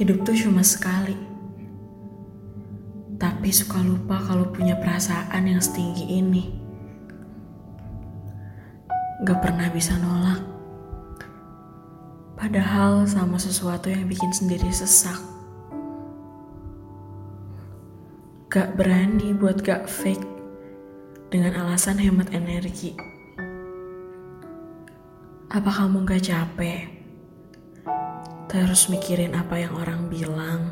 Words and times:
Hidup 0.00 0.24
tuh 0.24 0.32
cuma 0.32 0.64
sekali. 0.64 1.12
Tapi 3.20 3.52
suka 3.52 3.76
lupa 3.84 4.16
kalau 4.24 4.48
punya 4.48 4.72
perasaan 4.80 5.44
yang 5.44 5.60
setinggi 5.60 6.08
ini. 6.08 6.44
Gak 9.22 9.38
pernah 9.44 9.68
bisa 9.68 9.94
nolak. 10.00 10.40
Padahal 12.40 13.04
sama 13.06 13.36
sesuatu 13.36 13.92
yang 13.92 14.08
bikin 14.08 14.32
sendiri 14.32 14.66
sesak. 14.72 15.20
Gak 18.48 18.74
berani 18.74 19.36
buat 19.36 19.60
gak 19.60 19.86
fake 19.86 20.26
dengan 21.28 21.68
alasan 21.68 22.00
hemat 22.00 22.32
energi. 22.36 22.96
Apa 25.52 25.68
kamu 25.68 26.08
gak 26.08 26.32
capek? 26.32 26.91
Terus 28.52 28.92
mikirin 28.92 29.32
apa 29.32 29.56
yang 29.56 29.72
orang 29.80 30.12
bilang. 30.12 30.68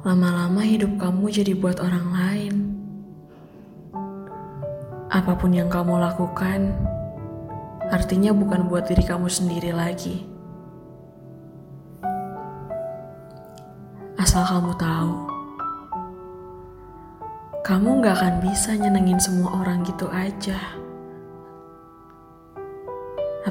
Lama-lama 0.00 0.64
hidup 0.64 0.96
kamu 0.96 1.28
jadi 1.28 1.52
buat 1.52 1.84
orang 1.84 2.06
lain. 2.16 2.54
Apa 5.12 5.36
pun 5.36 5.52
yang 5.52 5.68
kamu 5.68 6.00
lakukan, 6.00 6.72
artinya 7.92 8.32
bukan 8.32 8.72
buat 8.72 8.88
diri 8.88 9.04
kamu 9.04 9.28
sendiri 9.28 9.68
lagi. 9.76 10.24
Asal 14.16 14.48
kamu 14.48 14.72
tahu, 14.80 15.12
kamu 17.68 18.00
gak 18.00 18.16
akan 18.16 18.34
bisa 18.48 18.72
nyenengin 18.80 19.20
semua 19.20 19.60
orang 19.60 19.84
gitu 19.84 20.08
aja. 20.08 20.83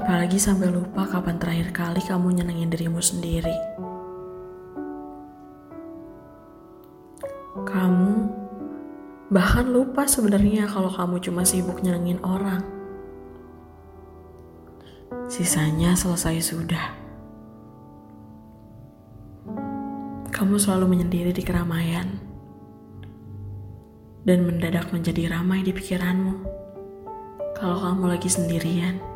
Apalagi 0.04 0.36
sampai 0.36 0.68
lupa 0.68 1.08
kapan 1.08 1.40
terakhir 1.40 1.72
kali 1.72 2.04
kamu 2.04 2.36
nyenengin 2.36 2.68
dirimu 2.68 3.00
sendiri. 3.00 3.56
Kamu 7.64 8.12
bahkan 9.32 9.64
lupa 9.64 10.04
sebenarnya 10.04 10.68
kalau 10.68 10.92
kamu 10.92 11.24
cuma 11.24 11.48
sibuk 11.48 11.80
nyenengin 11.80 12.20
orang. 12.20 12.68
Sisanya 15.32 15.96
selesai 15.96 16.52
sudah. 16.52 16.86
Kamu 20.36 20.60
selalu 20.60 21.00
menyendiri 21.00 21.32
di 21.32 21.48
keramaian 21.48 22.20
dan 24.28 24.44
mendadak 24.44 24.92
menjadi 24.92 25.32
ramai 25.32 25.64
di 25.64 25.72
pikiranmu 25.72 26.44
kalau 27.56 27.80
kamu 27.80 28.20
lagi 28.20 28.28
sendirian. 28.28 29.13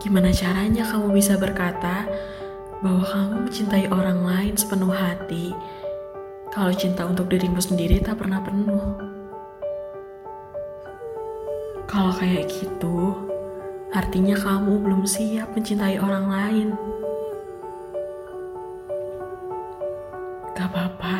Gimana 0.00 0.32
caranya 0.32 0.88
kamu 0.88 1.12
bisa 1.12 1.36
berkata 1.36 2.08
bahwa 2.80 3.04
kamu 3.04 3.34
mencintai 3.44 3.86
orang 3.92 4.24
lain 4.24 4.56
sepenuh 4.56 4.88
hati 4.88 5.52
kalau 6.50 6.74
cinta 6.74 7.06
untuk 7.06 7.30
dirimu 7.30 7.62
sendiri 7.62 8.02
tak 8.02 8.18
pernah 8.18 8.42
penuh. 8.42 8.96
Kalau 11.86 12.10
kayak 12.16 12.50
gitu, 12.50 13.12
artinya 13.94 14.34
kamu 14.34 14.82
belum 14.82 15.02
siap 15.06 15.54
mencintai 15.54 16.00
orang 16.02 16.26
lain. 16.26 16.68
Gak 20.58 20.66
apa-apa. 20.74 21.16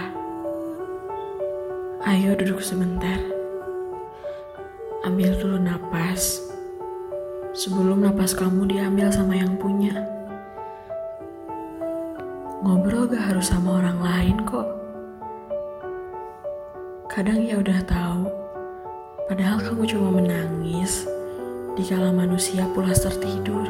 Ayo 2.10 2.34
duduk 2.34 2.64
sebentar. 2.64 3.20
Ambil 5.06 5.36
dulu 5.38 5.62
napas. 5.62 6.50
Sebelum 7.50 8.06
napas 8.06 8.30
kamu 8.30 8.62
diambil 8.70 9.10
sama 9.10 9.34
yang 9.34 9.58
punya. 9.58 9.90
Ngobrol 12.62 13.10
gak 13.10 13.34
harus 13.34 13.50
sama 13.50 13.82
orang 13.82 13.98
lain 13.98 14.36
kok. 14.46 14.70
Kadang 17.10 17.42
ya 17.42 17.58
udah 17.58 17.82
tahu, 17.90 18.30
padahal 19.26 19.58
kamu 19.66 19.82
cuma 19.82 20.22
menangis 20.22 21.10
di 21.74 21.82
kala 21.90 22.14
manusia 22.14 22.70
pulas 22.70 23.02
tertidur. 23.02 23.66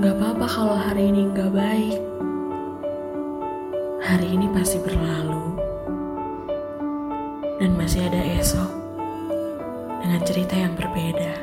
Gak 0.00 0.16
apa-apa 0.16 0.46
kalau 0.48 0.80
hari 0.80 1.12
ini 1.12 1.28
gak 1.36 1.52
baik. 1.52 2.00
Hari 4.00 4.32
ini 4.32 4.48
pasti 4.48 4.80
berlalu. 4.80 5.60
Dan 7.60 7.76
masih 7.76 8.08
ada 8.08 8.20
esok 8.40 8.75
cerita 10.26 10.58
yang 10.58 10.74
berbeda. 10.74 11.38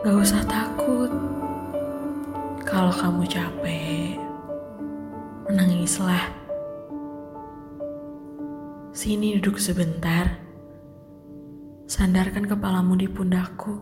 Gak 0.00 0.16
usah 0.16 0.40
takut. 0.48 1.12
Kalau 2.64 2.88
kamu 2.88 3.28
capek, 3.28 4.16
menangislah. 5.52 6.32
Sini 8.96 9.36
duduk 9.36 9.60
sebentar. 9.60 10.40
Sandarkan 11.84 12.48
kepalamu 12.48 12.96
di 12.96 13.04
pundakku. 13.04 13.76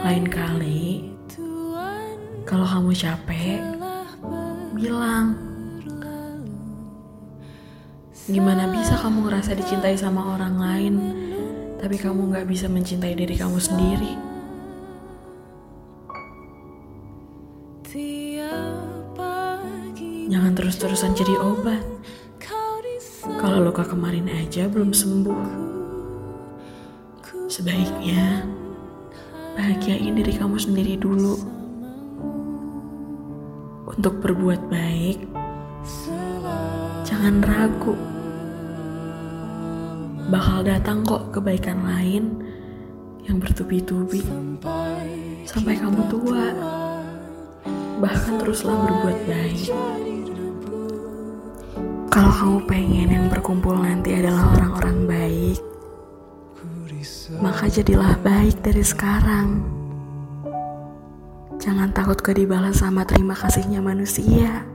Lain 0.00 0.24
kali, 0.32 1.12
kalau 2.48 2.64
kamu 2.64 2.90
capek, 2.96 3.60
bilang. 4.72 5.53
Gimana 8.24 8.72
bisa 8.72 8.96
kamu 8.96 9.28
ngerasa 9.28 9.52
dicintai 9.52 10.00
sama 10.00 10.32
orang 10.32 10.56
lain, 10.56 10.94
tapi 11.76 12.00
kamu 12.00 12.32
gak 12.32 12.48
bisa 12.48 12.72
mencintai 12.72 13.12
diri 13.12 13.36
kamu 13.36 13.60
sendiri? 13.60 14.16
Jangan 20.24 20.56
terus-terusan 20.56 21.12
jadi 21.12 21.36
obat. 21.36 21.84
Kalau 23.44 23.60
luka 23.60 23.84
kemarin 23.84 24.24
aja 24.32 24.72
belum 24.72 24.96
sembuh. 24.96 25.44
Sebaiknya 27.52 28.48
bahagiain 29.52 30.16
diri 30.16 30.32
kamu 30.32 30.56
sendiri 30.56 30.96
dulu. 30.96 31.36
Untuk 33.84 34.16
berbuat 34.24 34.72
baik, 34.72 35.28
jangan 37.04 37.44
ragu. 37.44 38.13
Bakal 40.24 40.64
datang 40.64 41.04
kok 41.04 41.36
kebaikan 41.36 41.84
lain 41.84 42.40
yang 43.24 43.40
bertubi-tubi 43.40 44.24
sampai 45.44 45.76
kamu 45.80 46.00
tua 46.12 46.44
bahkan 48.00 48.36
teruslah 48.40 48.76
berbuat 48.84 49.18
baik. 49.28 49.68
Kalau 52.12 52.32
kamu 52.36 52.58
pengen 52.68 53.08
yang 53.10 53.26
berkumpul 53.26 53.74
nanti 53.74 54.14
adalah 54.14 54.54
orang-orang 54.54 54.98
baik, 55.08 55.58
maka 57.42 57.66
jadilah 57.66 58.14
baik 58.22 58.60
dari 58.62 58.84
sekarang. 58.84 59.64
Jangan 61.58 61.96
takut 61.96 62.20
ke 62.20 62.36
dibalas 62.36 62.84
sama 62.84 63.08
terima 63.08 63.32
kasihnya 63.32 63.80
manusia. 63.80 64.68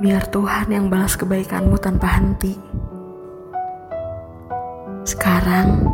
Biar 0.00 0.26
Tuhan 0.32 0.74
yang 0.74 0.86
balas 0.90 1.14
kebaikanmu 1.14 1.78
tanpa 1.78 2.18
henti. 2.18 2.73
Sekarang 5.44 5.92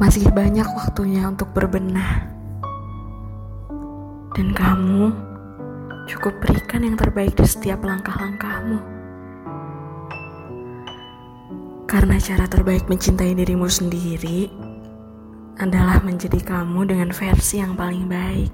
masih 0.00 0.24
banyak 0.32 0.64
waktunya 0.72 1.28
untuk 1.28 1.52
berbenah 1.52 2.24
dan 4.32 4.56
kamu 4.56 5.12
cukup 6.08 6.32
berikan 6.40 6.80
yang 6.80 6.96
terbaik 6.96 7.36
di 7.36 7.44
setiap 7.44 7.84
langkah-langkahmu. 7.84 8.80
Karena 11.84 12.16
cara 12.16 12.48
terbaik 12.48 12.88
mencintai 12.88 13.36
dirimu 13.36 13.68
sendiri 13.68 14.48
adalah 15.60 16.00
menjadi 16.00 16.40
kamu 16.40 16.88
dengan 16.88 17.12
versi 17.12 17.60
yang 17.60 17.76
paling 17.76 18.08
baik. 18.08 18.52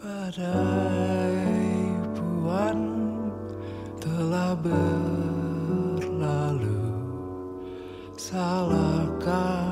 Badai 0.00 0.40
puan 0.40 0.99
salahkah 8.30 9.69